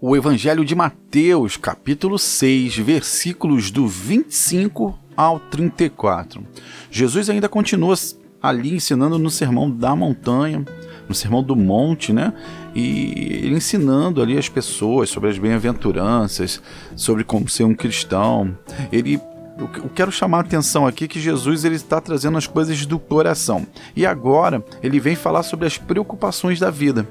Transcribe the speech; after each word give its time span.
o 0.00 0.16
Evangelho 0.16 0.64
de 0.64 0.74
Mateus, 0.74 1.58
capítulo 1.58 2.18
6, 2.18 2.78
versículos 2.78 3.70
do 3.70 3.86
25 3.86 4.98
ao 5.14 5.38
34. 5.38 6.42
Jesus 6.90 7.28
ainda 7.28 7.50
continua 7.50 7.94
ali 8.42 8.74
ensinando 8.74 9.18
no 9.18 9.30
Sermão 9.30 9.70
da 9.70 9.94
Montanha, 9.94 10.64
no 11.06 11.14
Sermão 11.14 11.42
do 11.42 11.54
Monte, 11.54 12.14
né? 12.14 12.32
E 12.74 13.42
ele 13.42 13.56
ensinando 13.56 14.22
ali 14.22 14.38
as 14.38 14.48
pessoas 14.48 15.10
sobre 15.10 15.28
as 15.28 15.36
bem-aventuranças, 15.36 16.62
sobre 16.96 17.22
como 17.22 17.46
ser 17.46 17.64
um 17.64 17.74
cristão. 17.74 18.56
Ele 18.90 19.20
eu 19.58 19.90
quero 19.94 20.10
chamar 20.10 20.38
a 20.38 20.40
atenção 20.40 20.86
aqui 20.86 21.06
que 21.06 21.20
Jesus 21.20 21.66
ele 21.66 21.74
está 21.74 22.00
trazendo 22.00 22.38
as 22.38 22.46
coisas 22.46 22.86
do 22.86 22.98
coração. 22.98 23.66
E 23.94 24.06
agora 24.06 24.64
ele 24.82 24.98
vem 24.98 25.14
falar 25.14 25.42
sobre 25.42 25.66
as 25.66 25.76
preocupações 25.76 26.58
da 26.58 26.70
vida. 26.70 27.06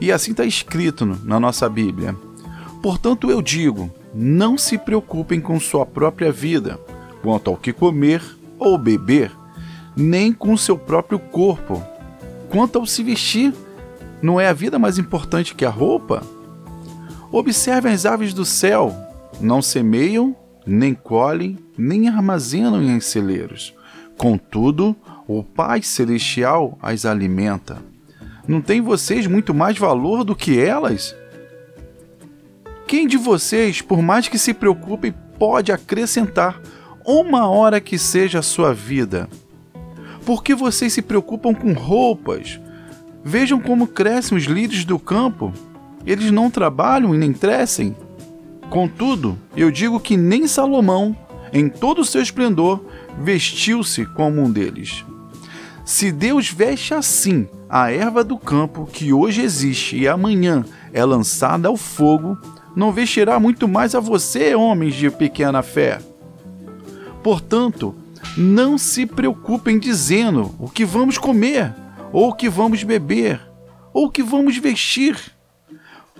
E 0.00 0.10
assim 0.10 0.32
está 0.32 0.44
escrito 0.44 1.06
na 1.24 1.38
nossa 1.38 1.68
Bíblia. 1.68 2.16
Portanto, 2.82 3.30
eu 3.30 3.42
digo: 3.42 3.90
não 4.14 4.56
se 4.56 4.78
preocupem 4.78 5.40
com 5.40 5.58
sua 5.60 5.84
própria 5.84 6.32
vida, 6.32 6.78
quanto 7.22 7.50
ao 7.50 7.56
que 7.56 7.72
comer 7.72 8.22
ou 8.58 8.76
beber, 8.76 9.30
nem 9.96 10.32
com 10.32 10.56
seu 10.56 10.76
próprio 10.76 11.18
corpo, 11.18 11.82
quanto 12.48 12.78
ao 12.78 12.86
se 12.86 13.02
vestir. 13.02 13.52
Não 14.22 14.38
é 14.38 14.48
a 14.48 14.52
vida 14.52 14.78
mais 14.78 14.98
importante 14.98 15.54
que 15.54 15.64
a 15.64 15.70
roupa? 15.70 16.22
Observem 17.32 17.92
as 17.92 18.04
aves 18.04 18.34
do 18.34 18.44
céu: 18.44 18.94
não 19.40 19.62
semeiam, 19.62 20.36
nem 20.66 20.94
colhem, 20.94 21.58
nem 21.76 22.08
armazenam 22.08 22.82
em 22.82 23.00
celeiros. 23.00 23.74
Contudo, 24.18 24.94
o 25.26 25.42
Pai 25.42 25.80
Celestial 25.82 26.78
as 26.82 27.06
alimenta. 27.06 27.78
Não 28.50 28.60
tem 28.60 28.80
vocês 28.80 29.28
muito 29.28 29.54
mais 29.54 29.78
valor 29.78 30.24
do 30.24 30.34
que 30.34 30.58
elas? 30.58 31.14
Quem 32.84 33.06
de 33.06 33.16
vocês, 33.16 33.80
por 33.80 34.02
mais 34.02 34.26
que 34.26 34.36
se 34.36 34.52
preocupe, 34.52 35.14
pode 35.38 35.70
acrescentar 35.70 36.60
uma 37.06 37.48
hora 37.48 37.80
que 37.80 37.96
seja 37.96 38.40
a 38.40 38.42
sua 38.42 38.74
vida? 38.74 39.28
Por 40.26 40.42
que 40.42 40.52
vocês 40.52 40.92
se 40.92 41.00
preocupam 41.00 41.54
com 41.54 41.72
roupas? 41.74 42.58
Vejam 43.22 43.60
como 43.60 43.86
crescem 43.86 44.36
os 44.36 44.46
lírios 44.46 44.84
do 44.84 44.98
campo. 44.98 45.52
Eles 46.04 46.32
não 46.32 46.50
trabalham 46.50 47.14
e 47.14 47.18
nem 47.18 47.32
crescem. 47.32 47.94
Contudo, 48.68 49.38
eu 49.56 49.70
digo 49.70 50.00
que 50.00 50.16
nem 50.16 50.48
Salomão, 50.48 51.16
em 51.52 51.68
todo 51.68 52.00
o 52.00 52.04
seu 52.04 52.20
esplendor, 52.20 52.84
vestiu-se 53.16 54.04
como 54.06 54.42
um 54.42 54.50
deles. 54.50 55.04
Se 55.90 56.12
Deus 56.12 56.48
veste 56.48 56.94
assim 56.94 57.48
a 57.68 57.90
erva 57.90 58.22
do 58.22 58.38
campo 58.38 58.86
que 58.86 59.12
hoje 59.12 59.42
existe 59.42 59.98
e 59.98 60.06
amanhã 60.06 60.64
é 60.92 61.04
lançada 61.04 61.66
ao 61.66 61.76
fogo, 61.76 62.38
não 62.76 62.92
vestirá 62.92 63.40
muito 63.40 63.66
mais 63.66 63.92
a 63.96 63.98
você, 63.98 64.54
homens 64.54 64.94
de 64.94 65.10
pequena 65.10 65.64
fé. 65.64 65.98
Portanto, 67.24 67.92
não 68.38 68.78
se 68.78 69.04
preocupem 69.04 69.80
dizendo 69.80 70.54
o 70.60 70.70
que 70.70 70.84
vamos 70.84 71.18
comer, 71.18 71.74
ou 72.12 72.28
o 72.28 72.34
que 72.34 72.48
vamos 72.48 72.84
beber, 72.84 73.40
ou 73.92 74.06
o 74.06 74.10
que 74.12 74.22
vamos 74.22 74.56
vestir, 74.58 75.18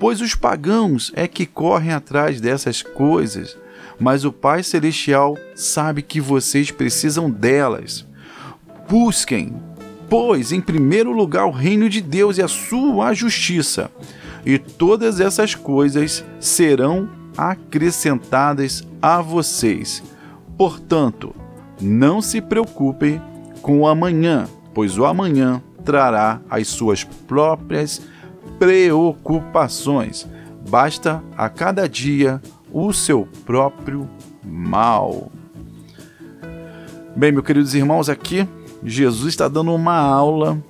pois 0.00 0.20
os 0.20 0.34
pagãos 0.34 1.12
é 1.14 1.28
que 1.28 1.46
correm 1.46 1.92
atrás 1.92 2.40
dessas 2.40 2.82
coisas, 2.82 3.56
mas 4.00 4.24
o 4.24 4.32
Pai 4.32 4.64
Celestial 4.64 5.38
sabe 5.54 6.02
que 6.02 6.20
vocês 6.20 6.72
precisam 6.72 7.30
delas. 7.30 8.09
Busquem, 8.90 9.54
pois, 10.08 10.50
em 10.50 10.60
primeiro 10.60 11.12
lugar 11.12 11.46
o 11.46 11.52
reino 11.52 11.88
de 11.88 12.00
Deus 12.00 12.38
e 12.38 12.42
a 12.42 12.48
sua 12.48 13.14
justiça, 13.14 13.88
e 14.44 14.58
todas 14.58 15.20
essas 15.20 15.54
coisas 15.54 16.24
serão 16.40 17.08
acrescentadas 17.38 18.84
a 19.00 19.22
vocês. 19.22 20.02
Portanto, 20.58 21.32
não 21.80 22.20
se 22.20 22.40
preocupem 22.40 23.22
com 23.62 23.82
o 23.82 23.86
amanhã, 23.86 24.48
pois 24.74 24.98
o 24.98 25.04
amanhã 25.04 25.62
trará 25.84 26.40
as 26.50 26.66
suas 26.66 27.04
próprias 27.04 28.02
preocupações. 28.58 30.26
Basta 30.68 31.22
a 31.36 31.48
cada 31.48 31.88
dia 31.88 32.42
o 32.72 32.92
seu 32.92 33.28
próprio 33.46 34.10
mal. 34.44 35.30
Bem, 37.14 37.30
meus 37.30 37.46
queridos 37.46 37.72
irmãos, 37.72 38.08
aqui 38.08 38.48
Jesus 38.82 39.28
está 39.28 39.48
dando 39.48 39.74
uma 39.74 39.96
aula 39.96 40.62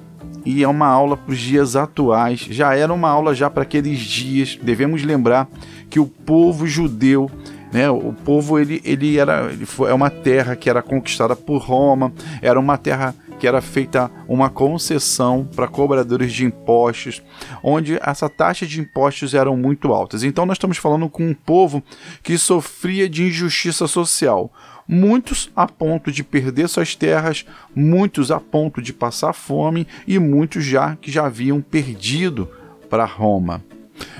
e 0.45 0.63
é 0.63 0.69
uma 0.69 0.87
aula 0.87 1.17
para 1.17 1.33
os 1.33 1.39
dias 1.39 1.77
atuais. 1.77 2.41
Já 2.41 2.75
era 2.75 2.93
uma 2.93 3.09
aula 3.09 3.35
já 3.35 3.51
para 3.51 3.63
aqueles 3.63 3.99
dias. 3.99 4.59
Devemos 4.61 5.03
lembrar 5.03 5.49
que 5.89 6.01
o 6.01 6.07
povo 6.07 6.67
judeu, 6.67 7.31
né, 7.73 7.91
o 7.91 8.13
povo 8.13 8.59
ele, 8.59 8.81
ele 8.85 9.19
era 9.19 9.51
ele 9.53 9.67
foi, 9.67 9.91
é 9.91 9.95
uma 9.95 10.11
terra 10.11 10.57
que 10.57 10.71
era 10.71 10.83
conquistada 10.83 11.37
por 11.37 11.59
Roma, 11.59 12.13
era 12.41 12.59
uma 12.59 12.79
terra 12.79 13.15
que 13.39 13.47
era 13.47 13.63
feita 13.63 14.11
uma 14.29 14.51
concessão 14.51 15.49
para 15.57 15.67
cobradores 15.67 16.31
de 16.31 16.45
impostos, 16.45 17.23
onde 17.63 17.99
essa 18.03 18.29
taxa 18.29 18.67
de 18.67 18.81
impostos 18.81 19.33
eram 19.33 19.57
muito 19.57 19.93
altas. 19.95 20.23
Então 20.23 20.45
nós 20.45 20.57
estamos 20.57 20.77
falando 20.77 21.09
com 21.09 21.27
um 21.27 21.35
povo 21.35 21.83
que 22.23 22.37
sofria 22.37 23.09
de 23.09 23.25
injustiça 23.25 23.87
social 23.89 24.53
muitos 24.91 25.49
a 25.55 25.69
ponto 25.69 26.11
de 26.11 26.25
perder 26.25 26.69
suas 26.69 26.97
terras, 26.97 27.47
muitos 27.73 28.33
a 28.33 28.41
ponto 28.41 28.83
de 28.83 28.93
passar 28.93 29.33
fome 29.33 29.87
e 30.05 30.19
muitos 30.19 30.65
já 30.65 30.97
que 30.97 31.13
já 31.13 31.27
haviam 31.27 31.61
perdido 31.61 32.49
para 32.89 33.05
Roma. 33.05 33.63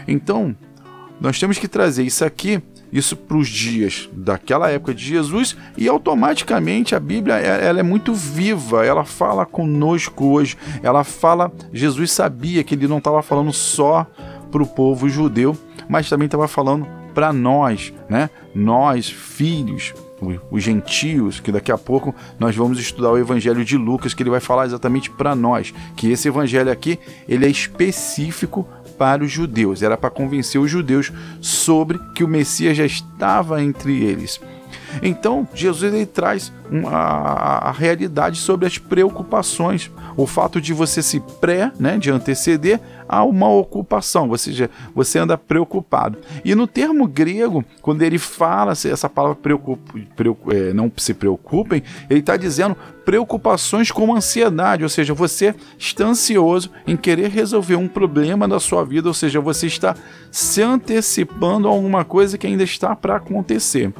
Então, 0.07 0.55
nós 1.21 1.41
temos 1.41 1.59
que 1.59 1.67
trazer 1.67 2.05
isso 2.05 2.25
aqui, 2.25 2.63
isso 2.93 3.17
para 3.17 3.37
os 3.37 3.49
dias 3.49 4.09
daquela 4.13 4.71
época 4.71 4.95
de 4.95 5.05
Jesus 5.05 5.57
e 5.77 5.89
automaticamente 5.89 6.95
a 6.95 7.01
Bíblia 7.01 7.35
ela 7.35 7.81
é 7.81 7.83
muito 7.83 8.15
viva, 8.15 8.87
ela 8.87 9.05
fala 9.05 9.45
conosco 9.45 10.25
hoje, 10.27 10.57
ela 10.85 11.03
fala, 11.03 11.51
Jesus 11.73 12.13
sabia 12.13 12.63
que 12.63 12.77
ele 12.77 12.87
não 12.87 12.99
estava 12.99 13.23
falando 13.23 13.53
só 13.53 14.07
para 14.53 14.63
o 14.63 14.67
povo 14.67 15.09
judeu, 15.09 15.59
mas 15.89 16.09
também 16.09 16.27
estava 16.27 16.47
falando 16.47 16.87
para 17.13 17.33
nós, 17.33 17.93
né? 18.09 18.31
Nós, 18.55 19.11
filhos, 19.11 19.93
os 20.51 20.63
gentios, 20.63 21.41
que 21.41 21.53
daqui 21.53 21.73
a 21.73 21.79
pouco 21.79 22.15
nós 22.39 22.55
vamos 22.55 22.79
estudar 22.79 23.11
o 23.11 23.19
evangelho 23.19 23.65
de 23.65 23.77
Lucas, 23.77 24.15
que 24.15 24.23
ele 24.23 24.31
vai 24.31 24.41
falar 24.41 24.67
exatamente 24.67 25.11
para 25.11 25.35
nós, 25.35 25.73
que 25.97 26.11
esse 26.11 26.29
evangelho 26.29 26.71
aqui, 26.71 26.99
ele 27.29 27.47
é 27.47 27.49
específico 27.49 28.67
para 28.99 29.25
os 29.25 29.31
judeus, 29.31 29.83
era 29.83 29.97
para 29.97 30.11
convencer 30.11 30.61
os 30.61 30.71
judeus 30.71 31.11
sobre 31.41 31.99
que 32.15 32.23
o 32.23 32.29
Messias 32.29 32.77
já 32.77 32.85
estava 32.85 33.63
entre 33.63 34.03
eles. 34.03 34.41
Então, 35.03 35.49
Jesus 35.55 35.93
ele 35.93 36.05
traz 36.05 36.53
uma, 36.71 36.91
a, 36.91 37.73
realidade 37.73 38.39
sobre 38.39 38.67
as 38.67 38.79
preocupações, 38.79 39.91
o 40.17 40.27
fato 40.27 40.61
de 40.61 40.73
você 40.73 41.03
se 41.03 41.21
pré, 41.41 41.73
né, 41.79 41.99
de 41.99 42.11
anteceder 42.11 42.81
a 43.09 43.25
uma 43.25 43.49
ocupação, 43.49 44.29
ou 44.29 44.39
seja, 44.39 44.71
você 44.95 45.19
anda 45.19 45.37
preocupado. 45.37 46.19
E 46.45 46.55
no 46.55 46.67
termo 46.67 47.09
grego, 47.09 47.65
quando 47.83 48.03
ele 48.03 48.19
fala 48.19 48.73
essa 48.73 49.09
palavra 49.09 49.37
preocupe, 49.37 50.07
preocup, 50.15 50.55
é, 50.55 50.73
não 50.73 50.91
se 50.97 51.13
preocupem, 51.13 51.83
ele 52.09 52.21
está 52.21 52.37
dizendo 52.37 52.77
preocupações 53.05 53.91
como 53.91 54.15
ansiedade, 54.15 54.85
ou 54.85 54.89
seja, 54.89 55.13
você 55.13 55.55
está 55.77 56.05
ansioso 56.05 56.71
em 56.87 56.97
querer 56.97 57.31
resolver 57.31 57.75
um 57.75 57.89
problema 57.89 58.47
da 58.47 58.61
sua 58.61 58.85
vida, 58.85 59.09
ou 59.09 59.15
seja, 59.15 59.41
você 59.41 59.67
está 59.67 59.97
se 60.31 60.63
antecipando 60.63 61.67
a 61.67 61.71
alguma 61.71 62.05
coisa 62.05 62.39
que 62.39 62.47
ainda 62.47 62.63
está 62.63 62.95
para 62.95 63.17
acontecer. 63.17 63.93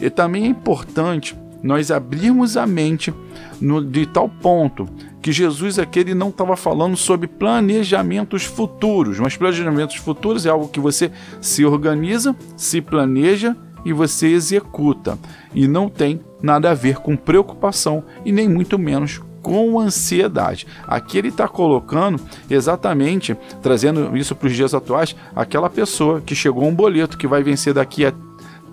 E 0.00 0.10
também 0.10 0.44
é 0.44 0.48
importante 0.48 1.36
nós 1.62 1.90
abrirmos 1.90 2.56
a 2.56 2.66
mente 2.66 3.12
no, 3.60 3.84
de 3.84 4.06
tal 4.06 4.28
ponto 4.28 4.88
que 5.26 5.32
Jesus 5.32 5.76
aqui 5.76 5.98
ele 5.98 6.14
não 6.14 6.28
estava 6.28 6.56
falando 6.56 6.96
sobre 6.96 7.26
planejamentos 7.26 8.44
futuros, 8.44 9.18
mas 9.18 9.36
planejamentos 9.36 9.96
futuros 9.96 10.46
é 10.46 10.50
algo 10.50 10.68
que 10.68 10.78
você 10.78 11.10
se 11.40 11.64
organiza, 11.64 12.32
se 12.56 12.80
planeja 12.80 13.56
e 13.84 13.92
você 13.92 14.28
executa, 14.28 15.18
e 15.52 15.66
não 15.66 15.88
tem 15.88 16.20
nada 16.40 16.70
a 16.70 16.74
ver 16.74 16.98
com 16.98 17.16
preocupação 17.16 18.04
e 18.24 18.30
nem 18.30 18.48
muito 18.48 18.78
menos 18.78 19.20
com 19.42 19.80
ansiedade. 19.80 20.64
Aqui 20.86 21.18
ele 21.18 21.30
está 21.30 21.48
colocando 21.48 22.22
exatamente, 22.48 23.36
trazendo 23.60 24.16
isso 24.16 24.32
para 24.36 24.46
os 24.46 24.54
dias 24.54 24.74
atuais, 24.74 25.16
aquela 25.34 25.68
pessoa 25.68 26.20
que 26.20 26.36
chegou 26.36 26.68
um 26.68 26.74
boleto 26.74 27.18
que 27.18 27.26
vai 27.26 27.42
vencer 27.42 27.74
daqui 27.74 28.06
a 28.06 28.14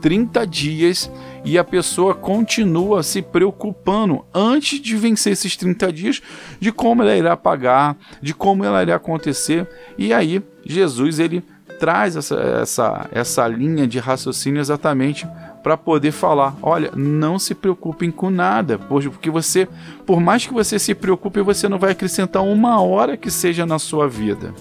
30 0.02 0.46
dias 0.46 1.10
e 1.44 1.58
a 1.58 1.64
pessoa 1.64 2.16
continua 2.16 3.04
se 3.04 3.22
preocupando 3.22 4.26
antes 4.34 4.80
de 4.80 4.96
vencer 4.96 5.34
esses 5.34 5.58
30 5.58 5.92
dias 5.92 6.22
de 6.60 6.72
como 6.72 7.02
ela 7.02 7.16
irá 7.16 7.36
pagar, 7.36 7.98
de 8.22 8.34
como 8.34 8.64
ela 8.64 8.82
irá 8.82 8.96
acontecer. 8.96 9.68
E 9.98 10.14
aí 10.14 10.42
Jesus 10.66 11.20
ele 11.20 11.44
traz 11.80 12.16
essa, 12.16 12.36
essa, 12.36 13.10
essa 13.12 13.48
linha 13.48 13.86
de 13.86 14.00
raciocínio 14.00 14.62
exatamente 14.62 15.28
para 15.62 15.78
poder 15.78 16.12
falar, 16.12 16.56
olha, 16.62 16.92
não 16.96 17.40
se 17.40 17.56
preocupem 17.56 18.12
com 18.12 18.30
nada, 18.30 18.78
porque 18.78 19.30
você, 19.30 19.68
por 20.06 20.20
mais 20.20 20.46
que 20.46 20.54
você 20.54 20.78
se 20.78 20.94
preocupe, 20.94 21.42
você 21.42 21.70
não 21.70 21.80
vai 21.80 21.92
acrescentar 21.92 22.44
uma 22.44 22.82
hora 22.82 23.16
que 23.16 23.32
seja 23.32 23.66
na 23.66 23.80
sua 23.80 24.08
vida. 24.08 24.54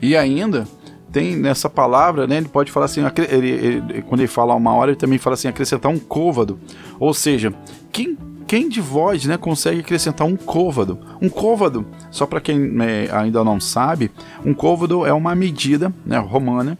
E 0.00 0.16
ainda 0.16 0.66
tem 1.12 1.36
nessa 1.36 1.68
palavra, 1.68 2.26
né? 2.26 2.36
Ele 2.36 2.48
pode 2.48 2.70
falar 2.70 2.86
assim, 2.86 3.02
ele, 3.28 3.48
ele, 3.50 4.02
quando 4.02 4.20
ele 4.20 4.28
fala 4.28 4.54
uma 4.54 4.74
hora, 4.74 4.90
ele 4.90 4.98
também 4.98 5.18
fala 5.18 5.34
assim, 5.34 5.48
acrescentar 5.48 5.90
um 5.90 5.98
côvado. 5.98 6.58
Ou 6.98 7.12
seja, 7.12 7.52
quem 7.92 8.16
quem 8.46 8.68
de 8.68 8.80
vós 8.80 9.24
né, 9.26 9.36
consegue 9.36 9.78
acrescentar 9.78 10.26
um 10.26 10.34
côvado? 10.34 10.98
Um 11.22 11.28
côvado, 11.28 11.86
só 12.10 12.26
para 12.26 12.40
quem 12.40 12.58
né, 12.58 13.08
ainda 13.12 13.44
não 13.44 13.60
sabe, 13.60 14.10
um 14.44 14.52
côvado 14.52 15.06
é 15.06 15.12
uma 15.12 15.36
medida 15.36 15.94
né, 16.04 16.18
romana 16.18 16.76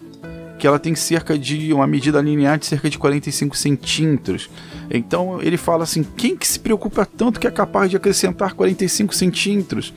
que 0.59 0.67
ela 0.67 0.81
tem 0.81 0.97
cerca 0.97 1.38
de 1.38 1.73
uma 1.73 1.87
medida 1.87 2.21
linear 2.21 2.59
de 2.59 2.67
cerca 2.67 2.91
de 2.91 2.99
45 2.99 3.56
centímetros. 3.56 4.50
Então 4.91 5.41
ele 5.41 5.56
fala 5.56 5.85
assim: 5.85 6.03
quem 6.03 6.37
que 6.37 6.47
se 6.47 6.59
preocupa 6.59 7.06
tanto 7.06 7.38
que 7.38 7.47
é 7.47 7.50
capaz 7.53 7.88
de 7.88 7.97
acrescentar 7.97 8.55
45 8.55 9.15
centímetros? 9.15 9.94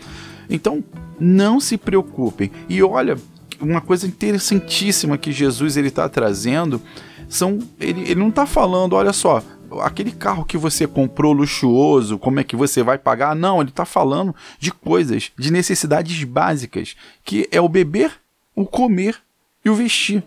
Então 0.49 0.83
não 1.19 1.59
se 1.59 1.75
preocupem. 1.75 2.51
E 2.69 2.83
olha, 2.83 3.17
uma 3.63 3.81
coisa 3.81 4.05
interessantíssima 4.05 5.17
que 5.17 5.31
Jesus 5.31 5.77
ele 5.77 5.87
está 5.87 6.07
trazendo 6.07 6.81
são 7.29 7.59
ele, 7.79 8.01
ele 8.01 8.15
não 8.15 8.29
está 8.29 8.45
falando, 8.45 8.93
olha 8.93 9.13
só, 9.13 9.41
aquele 9.81 10.11
carro 10.11 10.45
que 10.45 10.57
você 10.57 10.85
comprou 10.85 11.33
luxuoso, 11.33 12.19
como 12.19 12.39
é 12.39 12.43
que 12.43 12.55
você 12.55 12.83
vai 12.83 12.97
pagar? 12.97 13.35
Não, 13.35 13.61
ele 13.61 13.69
está 13.69 13.85
falando 13.85 14.35
de 14.59 14.71
coisas, 14.71 15.31
de 15.37 15.51
necessidades 15.51 16.23
básicas, 16.23 16.95
que 17.23 17.47
é 17.51 17.59
o 17.59 17.69
beber, 17.69 18.11
o 18.55 18.65
comer 18.65 19.17
e 19.63 19.69
o 19.69 19.75
vestir. 19.75 20.23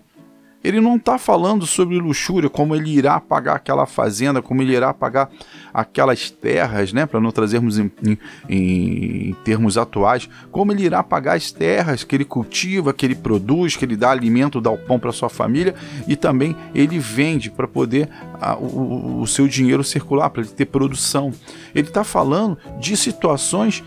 Ele 0.64 0.80
não 0.80 0.96
está 0.96 1.16
falando 1.16 1.64
sobre 1.66 1.98
luxúria, 1.98 2.50
como 2.50 2.74
ele 2.74 2.90
irá 2.90 3.20
pagar 3.20 3.56
aquela 3.56 3.86
fazenda, 3.86 4.42
como 4.42 4.62
ele 4.62 4.74
irá 4.74 4.92
pagar 4.92 5.30
aquelas 5.72 6.30
terras, 6.30 6.92
né, 6.92 7.06
para 7.06 7.20
não 7.20 7.30
trazermos 7.30 7.78
em, 7.78 7.90
em, 8.02 8.18
em, 8.48 9.36
termos 9.44 9.78
atuais, 9.78 10.28
como 10.50 10.72
ele 10.72 10.84
irá 10.84 11.02
pagar 11.02 11.36
as 11.36 11.52
terras 11.52 12.02
que 12.02 12.16
ele 12.16 12.24
cultiva, 12.24 12.92
que 12.92 13.06
ele 13.06 13.14
produz, 13.14 13.76
que 13.76 13.84
ele 13.84 13.96
dá 13.96 14.10
alimento, 14.10 14.60
dá 14.60 14.70
o 14.70 14.78
pão 14.78 14.98
para 14.98 15.12
sua 15.12 15.28
família 15.28 15.74
e 16.08 16.16
também 16.16 16.56
ele 16.74 16.98
vende 16.98 17.50
para 17.50 17.68
poder 17.68 18.08
a, 18.40 18.56
o, 18.56 19.20
o 19.20 19.26
seu 19.26 19.46
dinheiro 19.46 19.84
circular, 19.84 20.30
para 20.30 20.42
ele 20.42 20.50
ter 20.50 20.66
produção. 20.66 21.32
Ele 21.74 21.88
está 21.88 22.02
falando 22.02 22.58
de 22.80 22.96
situações 22.96 23.84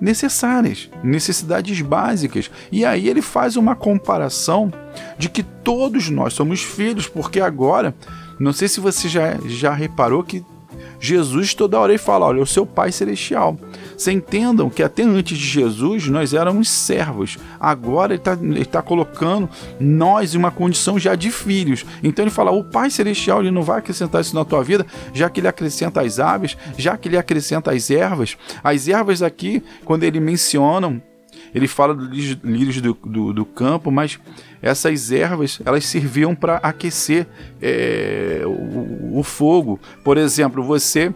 necessárias, 0.00 0.88
necessidades 1.02 1.80
básicas. 1.80 2.50
E 2.70 2.84
aí 2.84 3.08
ele 3.08 3.22
faz 3.22 3.56
uma 3.56 3.74
comparação 3.74 4.72
de 5.18 5.28
que 5.28 5.42
todos 5.42 6.08
nós 6.08 6.34
somos 6.34 6.62
filhos, 6.62 7.08
porque 7.08 7.40
agora, 7.40 7.94
não 8.38 8.52
sei 8.52 8.68
se 8.68 8.80
você 8.80 9.08
já, 9.08 9.36
já 9.46 9.72
reparou 9.72 10.22
que 10.22 10.44
Jesus 11.00 11.54
toda 11.54 11.78
hora 11.78 11.92
ele 11.92 11.98
fala: 11.98 12.26
olha, 12.26 12.42
o 12.42 12.46
seu 12.46 12.66
Pai 12.66 12.92
Celestial. 12.92 13.56
Você 13.98 14.12
entendam 14.12 14.70
que 14.70 14.80
até 14.80 15.02
antes 15.02 15.36
de 15.36 15.44
Jesus 15.44 16.06
nós 16.06 16.32
éramos 16.32 16.68
servos. 16.68 17.36
Agora 17.58 18.14
ele 18.14 18.22
está 18.60 18.80
tá 18.80 18.82
colocando 18.82 19.50
nós 19.80 20.34
em 20.34 20.38
uma 20.38 20.52
condição 20.52 21.00
já 21.00 21.16
de 21.16 21.32
filhos. 21.32 21.84
Então 22.00 22.24
ele 22.24 22.30
fala: 22.30 22.52
o 22.52 22.62
Pai 22.62 22.90
Celestial 22.90 23.40
ele 23.40 23.50
não 23.50 23.62
vai 23.62 23.80
acrescentar 23.80 24.20
isso 24.20 24.36
na 24.36 24.44
tua 24.44 24.62
vida, 24.62 24.86
já 25.12 25.28
que 25.28 25.40
ele 25.40 25.48
acrescenta 25.48 26.00
as 26.00 26.20
aves, 26.20 26.56
já 26.76 26.96
que 26.96 27.08
ele 27.08 27.18
acrescenta 27.18 27.72
as 27.72 27.90
ervas. 27.90 28.38
As 28.62 28.86
ervas 28.86 29.20
aqui, 29.20 29.64
quando 29.84 30.04
ele 30.04 30.20
mencionam, 30.20 31.02
ele 31.52 31.66
fala 31.66 31.92
dos 31.92 32.38
lírios 32.44 32.80
do, 32.80 32.96
do, 33.04 33.32
do, 33.32 33.44
campo, 33.44 33.90
mas 33.90 34.18
essas 34.62 35.10
ervas 35.10 35.60
elas 35.64 35.84
serviam 35.84 36.36
para 36.36 36.58
aquecer 36.58 37.26
é, 37.60 38.42
o, 38.44 39.18
o, 39.18 39.22
fogo. 39.24 39.80
Por 40.04 40.16
exemplo, 40.16 40.62
você 40.62 41.12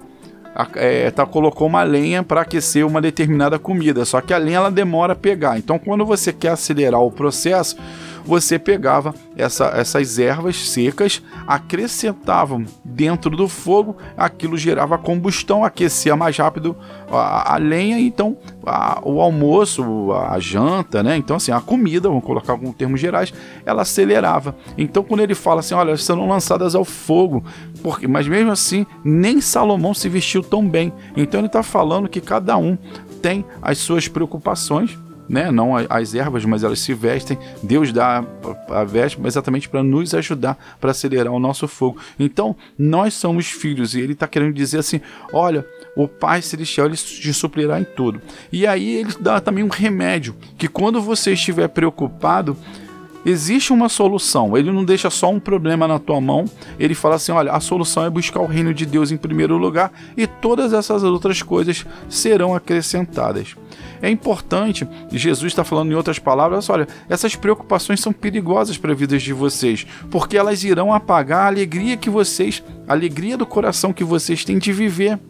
é, 0.77 1.11
tá, 1.11 1.25
colocou 1.25 1.67
uma 1.67 1.83
lenha 1.83 2.23
para 2.23 2.43
aquecer 2.43 2.87
uma 2.87 3.01
determinada 3.01 3.59
comida, 3.59 4.05
só 4.05 4.21
que 4.21 4.35
a 4.35 4.39
lenha 4.39 4.59
ela 4.59 4.71
demora 4.71 5.15
a 5.15 5.17
pegar. 5.17 5.59
Então, 5.59 5.79
quando 5.79 6.05
você 6.05 6.33
quer 6.33 6.51
acelerar 6.51 7.01
o 7.01 7.11
processo, 7.11 7.77
você 8.25 8.59
pegava 8.59 9.15
essa, 9.37 9.67
essas 9.75 10.19
ervas 10.19 10.69
secas, 10.69 11.23
acrescentavam 11.47 12.65
dentro 12.85 13.37
do 13.37 13.49
fogo, 13.49 13.97
aquilo 14.17 14.57
gerava 14.57 14.99
combustão, 14.99 15.65
aquecia 15.65 16.15
mais 16.17 16.37
rápido 16.37 16.77
a, 17.11 17.55
a 17.55 17.57
lenha, 17.57 17.99
então 17.99 18.37
a, 18.65 19.01
o 19.03 19.21
almoço, 19.21 20.13
a 20.13 20.39
janta, 20.39 21.03
né? 21.03 21.17
Então, 21.17 21.37
assim, 21.37 21.53
a 21.53 21.61
comida, 21.61 22.09
vamos 22.09 22.25
colocar 22.25 22.53
alguns 22.53 22.75
termos 22.75 23.01
gerais, 23.01 23.33
ela 23.65 23.83
acelerava. 23.83 24.55
Então, 24.77 25.03
quando 25.03 25.21
ele 25.21 25.35
fala 25.35 25.61
assim, 25.61 25.75
olha, 25.75 25.97
serão 25.97 26.29
lançadas 26.29 26.75
ao 26.75 26.85
fogo, 26.85 27.45
porque, 27.83 28.07
mas 28.07 28.29
mesmo 28.29 28.51
assim, 28.51 28.87
nem 29.05 29.41
Salomão 29.41 29.95
se 29.95 30.09
vestiu 30.09 30.43
tão 30.43 30.67
bem. 30.67 30.93
Então, 31.17 31.41
ele 31.41 31.47
está 31.47 31.63
falando 31.63 32.09
que 32.09 32.21
cada 32.21 32.57
um 32.57 32.77
tem 33.21 33.45
as 33.61 33.79
suas 33.79 34.09
preocupações 34.09 34.99
né? 35.29 35.51
Não 35.51 35.77
as 35.77 36.15
ervas, 36.15 36.45
mas 36.45 36.65
elas 36.65 36.81
se 36.81 36.95
vestem. 36.95 37.39
Deus 37.63 37.93
dá 37.93 38.25
a 38.69 38.85
veste 38.85 39.19
exatamente 39.25 39.69
para 39.69 39.83
nos 39.83 40.15
ajudar 40.15 40.59
para 40.81 40.91
acelerar 40.91 41.33
o 41.33 41.39
nosso 41.39 41.67
fogo. 41.69 41.99
Então, 42.19 42.57
nós 42.79 43.15
somos 43.15 43.47
filhos 43.51 43.95
e 43.95 44.01
ele 44.01 44.13
está 44.13 44.27
querendo 44.27 44.55
dizer 44.55 44.79
assim: 44.79 45.01
olha, 45.33 45.67
o 45.97 46.09
Pai 46.09 46.43
Celestial 46.43 46.87
ele 46.87 46.97
te 46.97 47.33
suplirá 47.33 47.81
em 47.81 47.85
tudo. 47.85 48.21
E 48.53 48.67
aí 48.67 48.97
ele 48.97 49.13
dá 49.21 49.41
também 49.41 49.65
um 49.65 49.69
remédio 49.69 50.35
que 50.57 50.69
quando 50.69 51.01
você 51.01 51.33
estiver 51.33 51.69
preocupado, 51.69 52.57
existe 53.25 53.73
uma 53.73 53.89
solução. 53.89 54.57
Ele 54.57 54.71
não 54.71 54.85
deixa 54.85 55.11
só 55.11 55.31
um 55.31 55.41
problema 55.41 55.87
na 55.89 55.99
tua 55.99 56.21
mão. 56.21 56.45
Ele 56.79 56.95
fala 56.95 57.17
assim: 57.17 57.33
olha, 57.33 57.53
a 57.53 57.61
solução 57.61 58.05
é 58.05 58.11
buscar 58.11 58.41
o 58.41 58.47
reino 58.47 58.73
de 58.75 58.87
Deus 58.87 59.11
em 59.11 59.17
primeiro 59.17 59.57
lugar 59.57 59.93
e 60.17 60.27
todas 60.27 60.73
essas 60.73 61.03
outras 61.03 61.43
coisas 61.43 61.85
serão 62.09 62.55
acrescentadas. 62.55 63.55
É 64.01 64.11
importante, 64.11 64.87
Jesus 65.13 65.53
está 65.53 65.63
falando 65.63 65.93
em 65.93 65.95
outras 65.95 66.19
palavras, 66.19 66.69
olha, 66.69 66.89
essas 67.09 67.37
preocupações 67.37 68.01
são 68.01 68.13
perigosas 68.13 68.77
para 68.77 68.91
a 68.91 68.97
vida 68.97 69.17
de 69.17 69.33
vocês, 69.33 69.87
porque 70.11 70.37
elas 70.37 70.65
irão 70.65 70.93
apagar 70.93 71.45
a 71.45 71.47
alegria 71.47 71.97
que 71.97 72.11
vocês, 72.11 72.63
a 72.89 72.93
alegria 72.93 73.37
do 73.37 73.47
coração 73.47 73.93
que 73.93 74.03
vocês 74.03 74.45
têm 74.45 74.59
de 74.59 74.73
viver. 74.73 75.21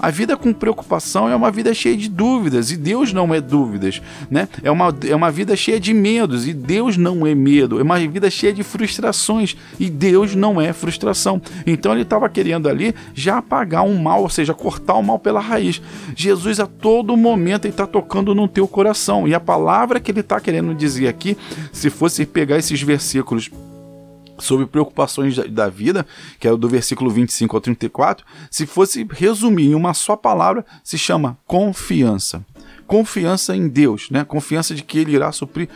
A 0.00 0.10
vida 0.10 0.36
com 0.36 0.52
preocupação 0.52 1.28
é 1.28 1.36
uma 1.36 1.50
vida 1.50 1.74
cheia 1.74 1.96
de 1.96 2.08
dúvidas 2.08 2.70
e 2.70 2.76
Deus 2.76 3.12
não 3.12 3.34
é 3.34 3.40
dúvidas, 3.40 4.00
né? 4.30 4.48
É 4.62 4.70
uma, 4.70 4.94
é 5.06 5.14
uma 5.14 5.30
vida 5.30 5.54
cheia 5.54 5.78
de 5.78 5.92
medos 5.92 6.48
e 6.48 6.54
Deus 6.54 6.96
não 6.96 7.26
é 7.26 7.34
medo. 7.34 7.78
É 7.78 7.82
uma 7.82 7.98
vida 7.98 8.30
cheia 8.30 8.52
de 8.52 8.62
frustrações 8.62 9.56
e 9.78 9.90
Deus 9.90 10.34
não 10.34 10.60
é 10.60 10.72
frustração. 10.72 11.40
Então 11.66 11.92
ele 11.92 12.02
estava 12.02 12.28
querendo 12.28 12.68
ali 12.68 12.94
já 13.14 13.38
apagar 13.38 13.84
um 13.84 13.96
mal, 13.98 14.22
ou 14.22 14.28
seja, 14.28 14.54
cortar 14.54 14.94
o 14.94 15.02
mal 15.02 15.18
pela 15.18 15.40
raiz. 15.40 15.82
Jesus 16.16 16.60
a 16.60 16.66
todo 16.66 17.16
momento 17.16 17.68
está 17.68 17.86
tocando 17.86 18.34
no 18.34 18.48
teu 18.48 18.66
coração 18.66 19.28
e 19.28 19.34
a 19.34 19.40
palavra 19.40 20.00
que 20.00 20.10
ele 20.10 20.20
está 20.20 20.40
querendo 20.40 20.74
dizer 20.74 21.08
aqui, 21.08 21.36
se 21.72 21.90
fosse 21.90 22.24
pegar 22.24 22.56
esses 22.56 22.80
versículos 22.80 23.50
sobre 24.40 24.66
preocupações 24.66 25.36
da, 25.36 25.44
da, 25.44 25.68
vida, 25.68 26.06
que 26.38 26.48
é 26.48 26.56
do 26.56 26.68
versículo 26.68 27.10
25 27.10 27.56
ao 27.56 27.60
34, 27.60 28.24
se 28.50 28.66
fosse 28.66 29.06
resumir 29.10 29.70
em 29.70 29.74
uma 29.74 29.94
só 29.94 30.16
palavra, 30.16 30.64
se 30.82 30.98
chama 30.98 31.38
confiança. 31.46 32.44
Confiança 32.86 33.54
em 33.54 33.68
Deus, 33.68 34.10
né? 34.10 34.24
Confiança 34.24 34.74
de 34.74 34.82
que 34.82 34.98
ele 34.98 35.12
irá 35.12 35.30
suprir 35.30 35.68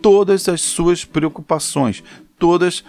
todas 0.00 0.48
as 0.48 0.60
suas 0.60 1.04
preocupações, 1.04 2.02
todas 2.38 2.82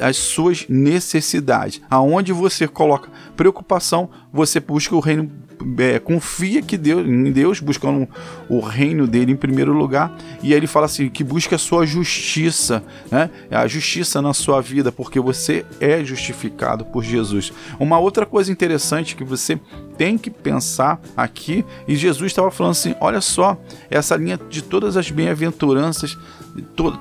as 0.00 0.16
suas 0.16 0.66
necessidades. 0.68 1.80
Aonde 1.88 2.32
você 2.32 2.66
coloca 2.66 3.10
preocupação, 3.36 4.10
você 4.32 4.58
busca 4.58 4.96
o 4.96 5.00
reino, 5.00 5.30
é, 5.78 5.98
confia 5.98 6.62
que 6.62 6.76
Deus, 6.76 7.06
em 7.06 7.30
Deus, 7.32 7.60
buscando 7.60 8.08
o 8.48 8.60
reino 8.60 9.06
dele 9.06 9.32
em 9.32 9.36
primeiro 9.36 9.72
lugar. 9.72 10.16
E 10.42 10.52
aí 10.52 10.58
ele 10.58 10.66
fala 10.66 10.86
assim: 10.86 11.08
que 11.08 11.24
busca 11.24 11.56
a 11.56 11.58
sua 11.58 11.86
justiça, 11.86 12.82
né? 13.10 13.30
a 13.50 13.66
justiça 13.66 14.20
na 14.20 14.34
sua 14.34 14.60
vida, 14.60 14.92
porque 14.92 15.18
você 15.20 15.64
é 15.80 16.04
justificado 16.04 16.84
por 16.84 17.02
Jesus. 17.02 17.52
Uma 17.78 17.98
outra 17.98 18.26
coisa 18.26 18.52
interessante 18.52 19.16
que 19.16 19.24
você 19.24 19.58
tem 19.96 20.18
que 20.18 20.30
pensar 20.30 21.00
aqui, 21.16 21.64
e 21.88 21.96
Jesus 21.96 22.32
estava 22.32 22.50
falando 22.50 22.72
assim: 22.72 22.94
olha 23.00 23.20
só, 23.20 23.56
essa 23.90 24.16
linha 24.16 24.38
de 24.48 24.62
todas 24.62 24.96
as 24.96 25.10
bem-aventuranças 25.10 26.16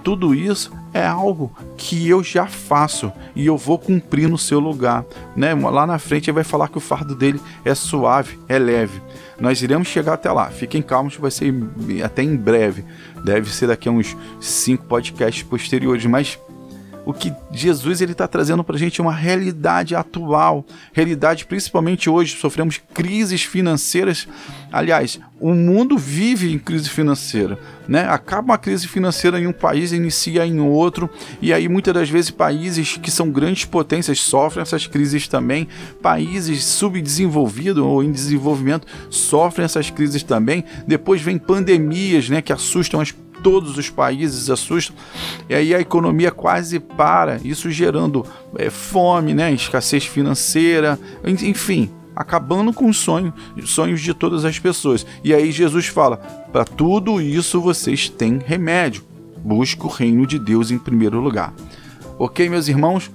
tudo 0.03 0.33
isso 0.33 0.71
é 0.93 1.05
algo 1.05 1.51
que 1.77 2.07
eu 2.07 2.23
já 2.23 2.47
faço 2.47 3.11
e 3.35 3.45
eu 3.45 3.57
vou 3.57 3.77
cumprir 3.77 4.27
no 4.29 4.37
seu 4.37 4.59
lugar. 4.59 5.05
Né? 5.35 5.53
Lá 5.53 5.85
na 5.85 5.99
frente 5.99 6.29
ele 6.29 6.35
vai 6.35 6.43
falar 6.43 6.67
que 6.67 6.77
o 6.77 6.81
fardo 6.81 7.15
dele 7.15 7.39
é 7.63 7.75
suave, 7.75 8.39
é 8.47 8.57
leve. 8.57 9.01
Nós 9.39 9.61
iremos 9.61 9.87
chegar 9.87 10.13
até 10.13 10.31
lá. 10.31 10.47
Fiquem 10.47 10.81
calmos, 10.81 11.15
vai 11.15 11.31
ser 11.31 11.53
até 12.03 12.23
em 12.23 12.35
breve. 12.35 12.83
Deve 13.23 13.49
ser 13.53 13.67
daqui 13.67 13.89
a 13.89 13.91
uns 13.91 14.15
cinco 14.39 14.85
podcasts 14.85 15.43
posteriores, 15.43 16.05
mas 16.05 16.39
o 17.05 17.13
que 17.13 17.31
Jesus 17.51 18.01
ele 18.01 18.13
está 18.13 18.27
trazendo 18.27 18.63
para 18.63 18.75
a 18.75 18.79
gente 18.79 18.99
é 18.99 19.03
uma 19.03 19.13
realidade 19.13 19.95
atual, 19.95 20.65
realidade 20.91 21.45
principalmente 21.45 22.09
hoje 22.09 22.35
sofremos 22.35 22.81
crises 22.93 23.43
financeiras. 23.43 24.27
Aliás, 24.71 25.19
o 25.39 25.53
mundo 25.53 25.97
vive 25.97 26.51
em 26.51 26.57
crise 26.57 26.89
financeira, 26.89 27.59
né? 27.87 28.07
Acaba 28.09 28.53
uma 28.53 28.57
crise 28.57 28.87
financeira 28.87 29.39
em 29.39 29.47
um 29.47 29.53
país, 29.53 29.91
inicia 29.91 30.45
em 30.45 30.59
outro, 30.59 31.09
e 31.41 31.53
aí 31.53 31.69
muitas 31.69 31.93
das 31.93 32.09
vezes 32.09 32.31
países 32.31 32.97
que 32.97 33.11
são 33.11 33.29
grandes 33.29 33.65
potências 33.65 34.19
sofrem 34.21 34.63
essas 34.63 34.87
crises 34.87 35.27
também. 35.27 35.67
Países 36.01 36.63
subdesenvolvidos 36.63 37.83
ou 37.83 38.03
em 38.03 38.11
desenvolvimento 38.11 38.87
sofrem 39.09 39.65
essas 39.65 39.89
crises 39.89 40.23
também. 40.23 40.63
Depois 40.87 41.21
vem 41.21 41.37
pandemias, 41.37 42.29
né, 42.29 42.41
que 42.41 42.51
assustam 42.53 42.99
as 42.99 43.11
todos 43.45 43.77
os 43.77 43.91
países 43.91 44.49
assustam, 44.49 44.95
e 45.47 45.53
aí 45.53 45.75
a 45.75 45.79
economia 45.79 46.31
quase 46.31 46.79
para, 46.79 47.39
isso 47.43 47.69
gerando 47.69 48.25
é, 48.57 48.71
fome, 48.71 49.35
né, 49.35 49.53
escassez 49.53 50.03
financeira, 50.03 50.99
enfim, 51.23 51.91
acabando 52.15 52.73
com 52.73 52.89
os 52.89 52.97
sonhos, 52.97 53.35
sonhos 53.65 54.01
de 54.01 54.15
todas 54.15 54.45
as 54.45 54.57
pessoas. 54.57 55.05
E 55.23 55.31
aí 55.31 55.51
Jesus 55.51 55.85
fala: 55.85 56.17
para 56.51 56.65
tudo 56.65 57.21
isso 57.21 57.61
vocês 57.61 58.09
têm 58.09 58.41
remédio. 58.43 59.03
Busque 59.37 59.85
o 59.85 59.89
reino 59.89 60.25
de 60.25 60.39
Deus 60.39 60.71
em 60.71 60.79
primeiro 60.79 61.19
lugar. 61.19 61.53
Ok, 62.17 62.49
meus 62.49 62.67
irmãos? 62.67 63.11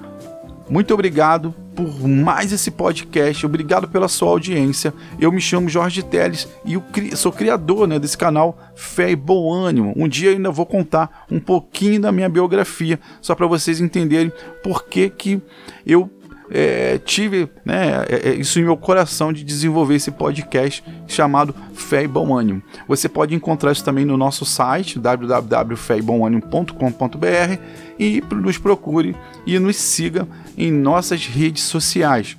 Muito 0.70 0.94
obrigado 0.94 1.52
por 1.74 2.06
mais 2.06 2.52
esse 2.52 2.70
podcast, 2.70 3.44
obrigado 3.44 3.88
pela 3.88 4.06
sua 4.06 4.28
audiência. 4.28 4.94
Eu 5.18 5.32
me 5.32 5.40
chamo 5.40 5.68
Jorge 5.68 6.00
Teles 6.00 6.48
e 6.64 6.74
eu 6.74 6.82
sou 7.16 7.32
criador 7.32 7.88
né, 7.88 7.98
desse 7.98 8.16
canal 8.16 8.56
Fé 8.76 9.10
e 9.10 9.16
Bom 9.16 9.52
Ânimo. 9.52 9.92
Um 9.96 10.06
dia 10.06 10.30
eu 10.30 10.36
ainda 10.36 10.50
vou 10.52 10.64
contar 10.64 11.26
um 11.28 11.40
pouquinho 11.40 12.00
da 12.00 12.12
minha 12.12 12.28
biografia, 12.28 13.00
só 13.20 13.34
para 13.34 13.48
vocês 13.48 13.80
entenderem 13.80 14.32
por 14.62 14.84
que, 14.84 15.10
que 15.10 15.42
eu 15.84 16.08
é, 16.50 16.98
tive 16.98 17.48
né, 17.64 18.04
é, 18.08 18.30
é, 18.30 18.34
isso 18.34 18.58
em 18.58 18.64
meu 18.64 18.76
coração 18.76 19.32
de 19.32 19.44
desenvolver 19.44 19.94
esse 19.94 20.10
podcast 20.10 20.82
chamado 21.06 21.54
Fé 21.74 22.02
e 22.02 22.08
Bom 22.08 22.36
Ânimo. 22.36 22.60
Você 22.88 23.08
pode 23.08 23.32
encontrar 23.34 23.70
isso 23.72 23.84
também 23.84 24.04
no 24.04 24.16
nosso 24.16 24.44
site 24.44 24.98
www.feibomânimo.com.br 24.98 27.62
e 27.98 28.22
nos 28.32 28.58
procure 28.58 29.16
e 29.46 29.58
nos 29.58 29.76
siga 29.76 30.28
em 30.56 30.72
nossas 30.72 31.26
redes 31.26 31.62
sociais, 31.62 32.36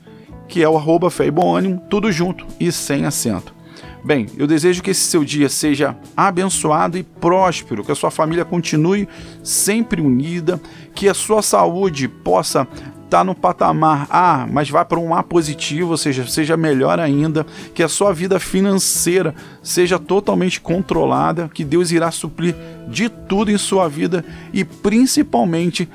que 0.47 0.61
é 0.61 0.69
o 0.69 0.75
arroba 0.75 1.09
Fé 1.09 1.27
e 1.27 1.31
Bom 1.31 1.55
Ânimo, 1.55 1.81
tudo 1.89 2.11
junto 2.11 2.45
e 2.59 2.69
sem 2.71 3.05
acento. 3.05 3.61
Bem, 4.03 4.25
eu 4.35 4.47
desejo 4.47 4.81
que 4.81 4.89
esse 4.89 5.01
seu 5.01 5.23
dia 5.23 5.47
seja 5.47 5.95
abençoado 6.17 6.97
e 6.97 7.03
próspero, 7.03 7.83
que 7.83 7.91
a 7.91 7.95
sua 7.95 8.09
família 8.09 8.43
continue 8.43 9.07
sempre 9.43 10.01
unida, 10.01 10.59
que 10.95 11.07
a 11.07 11.13
sua 11.13 11.43
saúde 11.43 12.07
possa 12.07 12.67
está 13.11 13.25
no 13.25 13.35
patamar. 13.35 14.07
A, 14.09 14.47
mas 14.49 14.69
vai 14.69 14.85
para 14.85 14.97
um 14.97 15.13
A 15.13 15.21
positivo, 15.21 15.91
ou 15.91 15.97
seja, 15.97 16.25
seja 16.25 16.55
melhor 16.55 16.97
ainda, 16.97 17.45
que 17.75 17.83
a 17.83 17.89
sua 17.89 18.13
vida 18.13 18.39
financeira 18.39 19.35
seja 19.61 19.99
totalmente 19.99 20.61
controlada, 20.61 21.49
que 21.53 21.65
Deus 21.65 21.91
irá 21.91 22.09
suprir 22.09 22.55
de 22.87 23.09
tudo 23.09 23.51
em 23.51 23.57
sua 23.57 23.89
vida 23.89 24.23
e 24.53 24.63
principalmente 24.63 25.89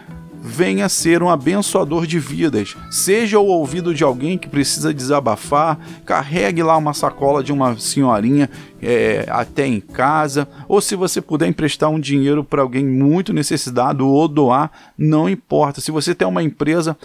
venha 0.47 0.89
ser 0.89 1.25
um 1.25 1.29
abençoador 1.29 2.07
de 2.07 2.21
vidas. 2.21 2.77
Seja 2.89 3.41
o 3.41 3.47
ouvido 3.47 3.93
de 3.93 4.05
alguém 4.05 4.39
que 4.39 4.49
precisa 4.49 4.95
desabafar, 4.95 5.77
carregue 6.05 6.63
lá 6.63 6.77
uma 6.77 6.95
sacola 6.95 7.43
de 7.43 7.53
uma 7.53 7.77
senhorinha 7.81 8.49
é, 8.81 9.27
até 9.29 9.67
em 9.67 9.81
casa, 9.81 10.49
ou 10.69 10.81
se 10.81 10.95
você 10.95 11.21
puder 11.21 11.49
emprestar 11.49 11.91
um 11.91 11.99
dinheiro 11.99 12.45
para 12.45 12.63
alguém 12.63 12.87
muito 12.87 13.33
necessitado 13.33 14.07
ou 14.07 14.29
doar, 14.29 14.71
não 14.97 15.29
importa. 15.29 15.81
Se 15.81 15.91
você 15.91 16.15
tem 16.15 16.29
uma 16.29 16.45
empresa, 16.45 16.97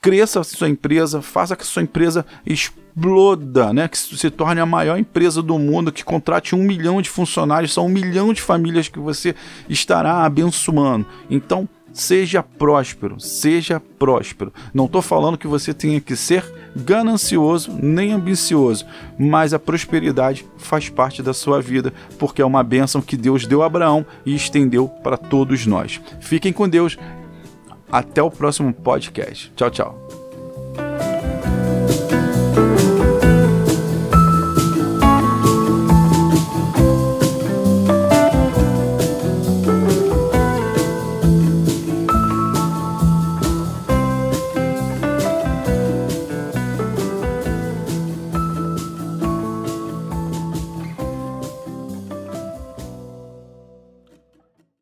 cresça 0.00 0.40
a 0.40 0.44
sua 0.44 0.70
empresa, 0.70 1.20
faça 1.20 1.54
que 1.54 1.62
a 1.62 1.66
sua 1.66 1.82
empresa 1.82 2.24
exploda, 2.46 3.70
né? 3.74 3.86
que 3.86 3.98
se 3.98 4.30
torne 4.30 4.62
a 4.62 4.66
maior 4.66 4.98
empresa 4.98 5.42
do 5.42 5.58
mundo, 5.58 5.92
que 5.92 6.02
contrate 6.02 6.54
um 6.54 6.62
milhão 6.62 7.02
de 7.02 7.10
funcionários, 7.10 7.74
são 7.74 7.84
um 7.84 7.90
milhão 7.90 8.32
de 8.32 8.40
famílias 8.40 8.88
que 8.88 8.98
você 8.98 9.34
estará 9.68 10.24
abençoando. 10.24 11.04
Então, 11.28 11.68
Seja 11.92 12.42
próspero, 12.42 13.20
seja 13.20 13.80
próspero. 13.98 14.52
Não 14.72 14.86
estou 14.86 15.02
falando 15.02 15.36
que 15.36 15.46
você 15.46 15.74
tenha 15.74 16.00
que 16.00 16.16
ser 16.16 16.44
ganancioso 16.74 17.70
nem 17.82 18.12
ambicioso, 18.12 18.86
mas 19.18 19.52
a 19.52 19.58
prosperidade 19.58 20.46
faz 20.56 20.88
parte 20.88 21.22
da 21.22 21.34
sua 21.34 21.60
vida, 21.60 21.92
porque 22.18 22.40
é 22.40 22.44
uma 22.44 22.62
bênção 22.62 23.02
que 23.02 23.16
Deus 23.16 23.46
deu 23.46 23.62
a 23.62 23.66
Abraão 23.66 24.06
e 24.24 24.34
estendeu 24.34 24.88
para 24.88 25.16
todos 25.16 25.66
nós. 25.66 26.00
Fiquem 26.20 26.52
com 26.52 26.68
Deus. 26.68 26.96
Até 27.90 28.22
o 28.22 28.30
próximo 28.30 28.72
podcast. 28.72 29.52
Tchau, 29.54 29.70
tchau. 29.70 30.21